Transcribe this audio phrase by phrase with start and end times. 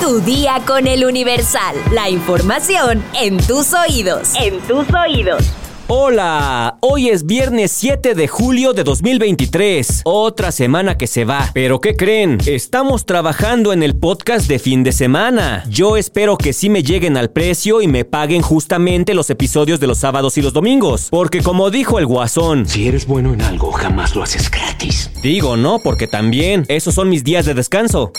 [0.00, 1.76] Tu día con el Universal.
[1.92, 4.32] La información en tus oídos.
[4.40, 5.42] En tus oídos.
[5.86, 11.50] Hola, hoy es viernes 7 de julio de 2023, otra semana que se va.
[11.52, 12.38] Pero ¿qué creen?
[12.46, 15.62] Estamos trabajando en el podcast de fin de semana.
[15.68, 19.86] Yo espero que sí me lleguen al precio y me paguen justamente los episodios de
[19.86, 21.08] los sábados y los domingos.
[21.10, 25.10] Porque como dijo el guasón, Si eres bueno en algo, jamás lo haces gratis.
[25.22, 28.10] digo no, porque también, esos son mis días de descanso.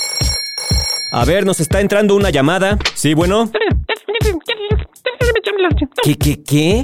[1.17, 2.77] A ver, nos está entrando una llamada.
[2.93, 3.49] Sí, bueno.
[6.03, 6.81] ¿Qué, qué, qué?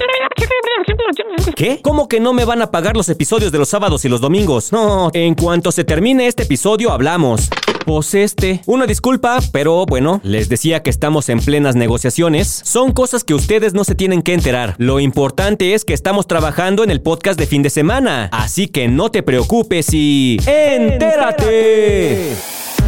[1.54, 1.80] ¿Qué?
[1.82, 4.72] ¿Cómo que no me van a pagar los episodios de los sábados y los domingos?
[4.72, 7.50] No, en cuanto se termine este episodio hablamos.
[7.84, 8.62] Pues este.
[8.64, 12.48] Una disculpa, pero bueno, les decía que estamos en plenas negociaciones.
[12.64, 14.76] Son cosas que ustedes no se tienen que enterar.
[14.78, 18.30] Lo importante es que estamos trabajando en el podcast de fin de semana.
[18.32, 20.38] Así que no te preocupes y...
[20.46, 22.34] ¡Entérate!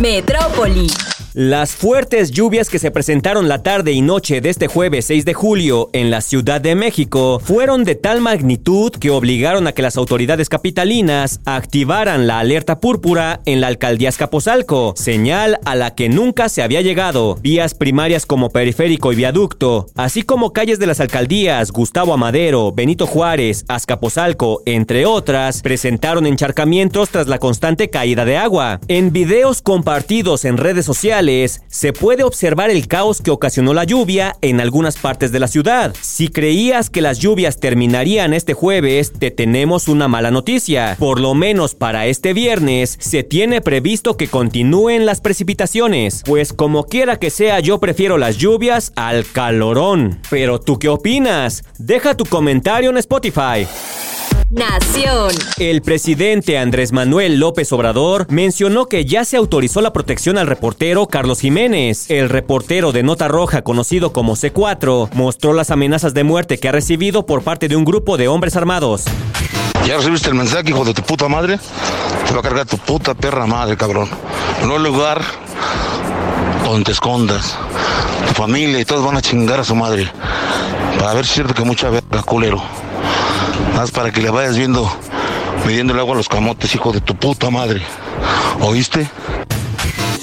[0.01, 0.87] Metrópoli.
[1.37, 5.35] Las fuertes lluvias que se presentaron la tarde y noche de este jueves 6 de
[5.35, 9.97] julio en la Ciudad de México fueron de tal magnitud que obligaron a que las
[9.97, 16.49] autoridades capitalinas activaran la alerta púrpura en la alcaldía Escapozalco, señal a la que nunca
[16.49, 17.35] se había llegado.
[17.43, 23.09] Vías primarias como Periférico y Viaducto, así como calles de las alcaldías Gustavo Amadero, Benito
[23.09, 28.79] Juárez, Azcapotzalco, entre otras, presentaron encharcamientos tras la constante caída de agua.
[28.87, 34.37] En videos compartidos en redes sociales, se puede observar el caos que ocasionó la lluvia
[34.43, 35.95] en algunas partes de la ciudad.
[36.03, 40.97] Si creías que las lluvias terminarían este jueves, te tenemos una mala noticia.
[40.99, 46.23] Por lo menos para este viernes, se tiene previsto que continúen las precipitaciones.
[46.27, 50.21] Pues como quiera que sea, yo prefiero las lluvias al calorón.
[50.29, 51.65] Pero tú qué opinas?
[51.79, 53.67] Deja tu comentario en Spotify.
[54.55, 55.31] Nación.
[55.59, 61.09] El presidente Andrés Manuel López Obrador mencionó que ya se autorizó la protección al reportero
[61.09, 62.09] Carlos Jiménez.
[62.09, 66.73] El reportero de Nota Roja, conocido como C4, mostró las amenazas de muerte que ha
[66.73, 69.05] recibido por parte de un grupo de hombres armados.
[69.87, 71.59] ¿Ya recibiste el mensaje, hijo de tu puta madre?
[72.29, 74.09] Te va a cargar tu puta perra madre, cabrón.
[74.65, 75.21] No hay lugar
[76.65, 77.59] donde te escondas.
[78.29, 80.09] Tu familia y todos van a chingar a su madre.
[81.01, 82.63] Para ver si es cierto que mucha verga, culero.
[83.79, 84.91] Haz para que le vayas viendo,
[85.67, 87.83] midiendo el agua a los camotes, hijo de tu puta madre.
[88.61, 89.09] ¿Oíste?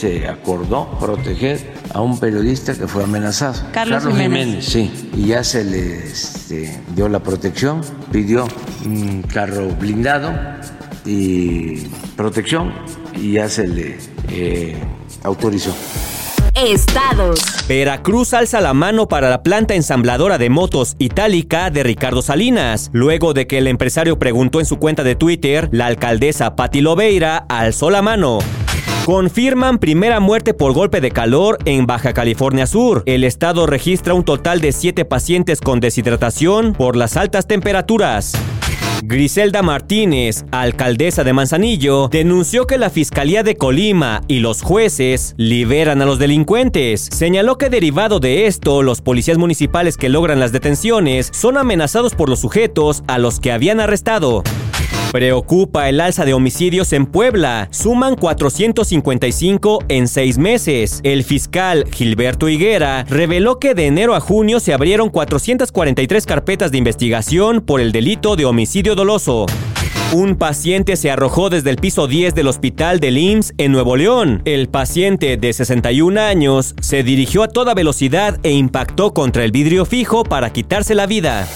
[0.02, 3.54] se acordó proteger a un periodista que fue amenazado.
[3.72, 4.66] Carlos Jiménez.
[4.66, 8.48] Sí, y ya se le este, dio la protección, pidió
[8.84, 10.34] un carro blindado
[11.06, 11.82] y
[12.16, 12.74] protección
[13.14, 14.76] y ya se le eh,
[15.24, 15.76] autorizó.
[16.56, 17.40] Estados.
[17.68, 22.90] Veracruz alza la mano para la planta ensambladora de motos itálica de Ricardo Salinas.
[22.94, 27.46] Luego de que el empresario preguntó en su cuenta de Twitter, la alcaldesa Patti Lobeira
[27.48, 28.40] alzó la mano.
[29.06, 33.04] Confirman primera muerte por golpe de calor en Baja California Sur.
[33.06, 38.34] El estado registra un total de 7 pacientes con deshidratación por las altas temperaturas.
[39.04, 46.02] Griselda Martínez, alcaldesa de Manzanillo, denunció que la Fiscalía de Colima y los jueces liberan
[46.02, 47.10] a los delincuentes.
[47.12, 52.30] Señaló que derivado de esto, los policías municipales que logran las detenciones son amenazados por
[52.30, 54.44] los sujetos a los que habían arrestado.
[55.12, 57.68] Preocupa el alza de homicidios en Puebla.
[57.72, 61.02] Suman 455 en seis meses.
[61.04, 66.78] El fiscal Gilberto Higuera reveló que de enero a junio se abrieron 443 carpetas de
[66.78, 69.48] investigación por el delito de homicidio doloso.
[70.14, 74.42] Un paciente se arrojó desde el piso 10 del hospital del IMSS en Nuevo León.
[74.46, 79.84] El paciente de 61 años se dirigió a toda velocidad e impactó contra el vidrio
[79.86, 81.50] fijo para quitarse la vida.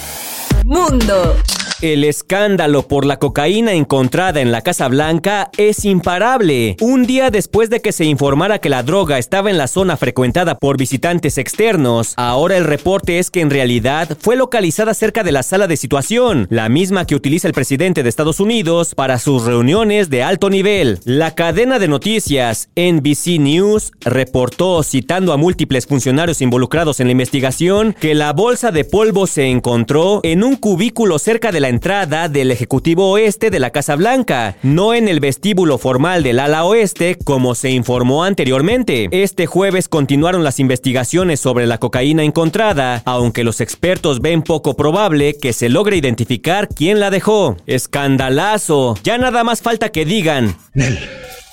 [0.66, 1.36] Mundo.
[1.82, 6.78] El escándalo por la cocaína encontrada en la Casa Blanca es imparable.
[6.80, 10.56] Un día después de que se informara que la droga estaba en la zona frecuentada
[10.56, 15.44] por visitantes externos, ahora el reporte es que en realidad fue localizada cerca de la
[15.44, 20.10] sala de situación, la misma que utiliza el presidente de Estados Unidos para sus reuniones
[20.10, 21.00] de alto nivel.
[21.04, 27.94] La cadena de noticias NBC News reportó, citando a múltiples funcionarios involucrados en la investigación,
[28.00, 32.52] que la bolsa de polvo se encontró en un cubículo cerca de la entrada del
[32.52, 37.56] Ejecutivo Oeste de la Casa Blanca, no en el vestíbulo formal del ala oeste como
[37.56, 39.10] se informó anteriormente.
[39.12, 45.38] Este jueves continuaron las investigaciones sobre la cocaína encontrada, aunque los expertos ven poco probable
[45.38, 47.58] que se logre identificar quién la dejó.
[47.66, 48.98] Escandalazo.
[49.04, 50.56] Ya nada más falta que digan.
[50.74, 51.00] Nel,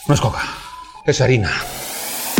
[0.08, 0.42] no es coca,
[1.06, 1.50] es harina.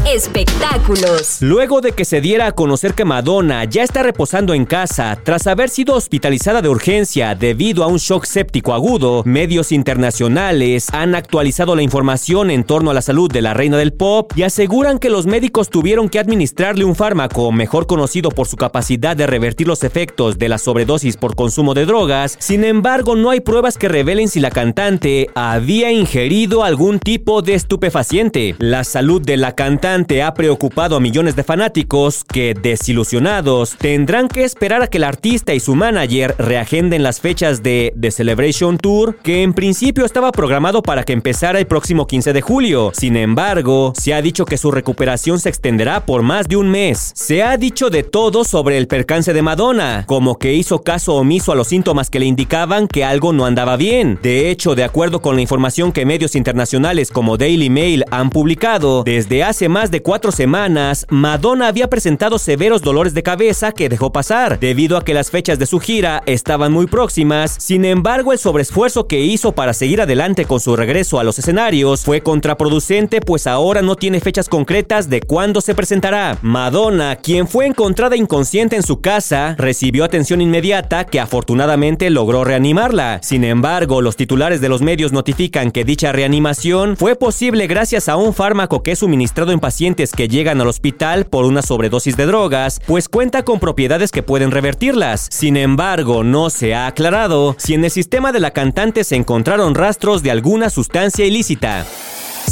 [0.06, 1.38] Espectáculos.
[1.40, 5.46] Luego de que se diera a conocer que Madonna ya está reposando en casa tras
[5.46, 11.76] haber sido hospitalizada de urgencia debido a un shock séptico agudo, medios internacionales han actualizado
[11.76, 15.10] la información en torno a la salud de la reina del pop y aseguran que
[15.10, 19.84] los médicos tuvieron que administrarle un fármaco mejor conocido por su capacidad de revertir los
[19.84, 22.36] efectos de la sobredosis por consumo de drogas.
[22.40, 27.54] Sin embargo, no hay pruebas que revelen si la cantante había ingerido algún tipo de
[27.54, 28.56] estupefaciente.
[28.58, 34.44] La salud de la cantante ha preocupado a millones de fanáticos que, desilusionados, tendrán que
[34.44, 39.16] esperar a que el artista y su manager reagenden las fechas de The Celebration Tour,
[39.22, 42.92] que en principio estaba programado para que empezara el próximo 15 de julio.
[42.94, 47.12] Sin embargo, se ha dicho que su recuperación se extenderá por más de un mes.
[47.14, 51.52] Se ha dicho de todo sobre el percance de Madonna, como que hizo caso omiso
[51.52, 54.18] a los síntomas que le indicaban que algo no andaba bien.
[54.22, 59.02] De hecho, de acuerdo con la información que medios internacionales como Daily Mail han publicado,
[59.04, 64.12] desde hace más de cuatro semanas, Madonna había presentado severos dolores de cabeza que dejó
[64.12, 67.56] pasar, debido a que las fechas de su gira estaban muy próximas.
[67.58, 72.04] Sin embargo, el sobreesfuerzo que hizo para seguir adelante con su regreso a los escenarios
[72.04, 76.38] fue contraproducente, pues ahora no tiene fechas concretas de cuándo se presentará.
[76.42, 83.18] Madonna, quien fue encontrada inconsciente en su casa, recibió atención inmediata que afortunadamente logró reanimarla.
[83.22, 88.14] Sin embargo, los titulares de los medios notifican que dicha reanimación fue posible gracias a
[88.14, 89.71] un fármaco que es suministrado en pacientes
[90.16, 94.50] que llegan al hospital por una sobredosis de drogas, pues cuenta con propiedades que pueden
[94.50, 95.28] revertirlas.
[95.30, 99.74] Sin embargo, no se ha aclarado si en el sistema de la cantante se encontraron
[99.74, 101.86] rastros de alguna sustancia ilícita.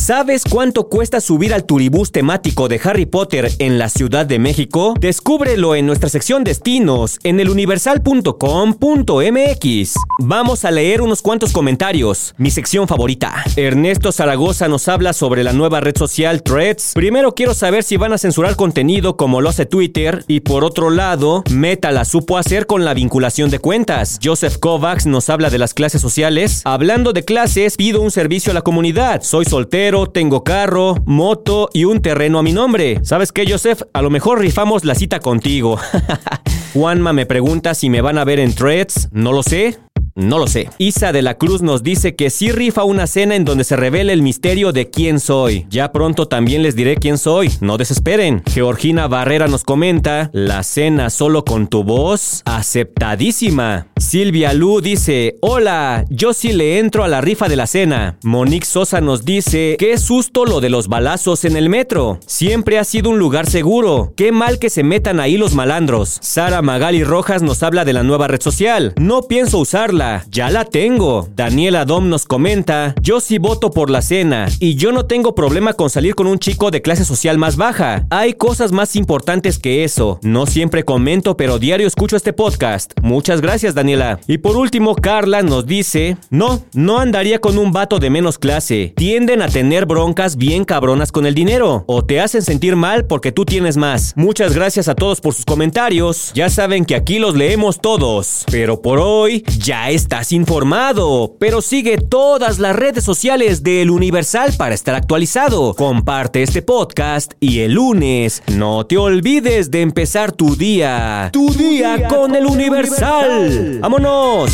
[0.01, 4.95] ¿Sabes cuánto cuesta subir al turibús temático de Harry Potter en la Ciudad de México?
[4.99, 9.95] Descúbrelo en nuestra sección Destinos en eluniversal.com.mx.
[10.21, 12.35] Vamos a leer unos cuantos comentarios.
[12.39, 13.45] Mi sección favorita.
[13.57, 16.93] Ernesto Zaragoza nos habla sobre la nueva red social Threads.
[16.95, 20.25] Primero quiero saber si van a censurar contenido como lo hace Twitter.
[20.29, 24.19] Y por otro lado, Meta la supo hacer con la vinculación de cuentas.
[24.25, 26.63] Joseph Kovacs nos habla de las clases sociales.
[26.65, 29.21] Hablando de clases, pido un servicio a la comunidad.
[29.21, 33.01] Soy soltero tengo carro, moto y un terreno a mi nombre.
[33.03, 33.83] ¿Sabes qué, Joseph?
[33.93, 35.79] A lo mejor rifamos la cita contigo.
[36.73, 39.09] Juanma me pregunta si me van a ver en threads.
[39.11, 39.79] No lo sé.
[40.21, 40.69] No lo sé.
[40.77, 44.13] Isa de la Cruz nos dice que sí rifa una cena en donde se revela
[44.13, 45.67] el misterio de quién soy.
[45.71, 48.43] Ya pronto también les diré quién soy, no desesperen.
[48.47, 53.87] Georgina Barrera nos comenta, la cena solo con tu voz, aceptadísima.
[53.97, 58.19] Silvia Lu dice, hola, yo sí le entro a la rifa de la cena.
[58.23, 62.19] Monique Sosa nos dice, qué susto lo de los balazos en el metro.
[62.27, 64.13] Siempre ha sido un lugar seguro.
[64.17, 66.19] Qué mal que se metan ahí los malandros.
[66.21, 68.93] Sara Magali Rojas nos habla de la nueva red social.
[68.99, 71.29] No pienso usarla ya la tengo.
[71.37, 75.75] Daniela Dom nos comenta, yo sí voto por la cena y yo no tengo problema
[75.75, 78.07] con salir con un chico de clase social más baja.
[78.11, 80.19] Hay cosas más importantes que eso.
[80.23, 82.93] No siempre comento, pero diario escucho este podcast.
[83.03, 84.21] Muchas gracias, Daniela.
[84.27, 88.93] Y por último, Carla nos dice, no, no andaría con un vato de menos clase.
[88.97, 93.33] Tienden a tener broncas bien cabronas con el dinero o te hacen sentir mal porque
[93.33, 94.15] tú tienes más.
[94.17, 96.33] Muchas gracias a todos por sus comentarios.
[96.35, 98.45] Ya saben que aquí los leemos todos.
[98.51, 104.75] Pero por hoy ya estás informado, pero sigue todas las redes sociales del Universal para
[104.75, 105.75] estar actualizado.
[105.75, 111.31] Comparte este podcast y el lunes no te olvides de empezar tu día.
[111.33, 113.81] Tu, día, con, el Universal.
[113.81, 114.53] ¡Vámonos!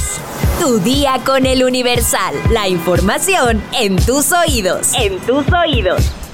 [0.61, 2.35] Tu día con el Universal.
[2.51, 4.93] La información en tus oídos.
[4.99, 6.26] En tus oídos.